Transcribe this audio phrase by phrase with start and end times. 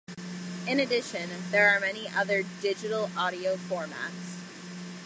[0.67, 4.41] In addition, there are many other digital audio formats.